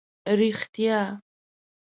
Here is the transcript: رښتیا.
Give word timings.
رښتیا. 0.39 0.99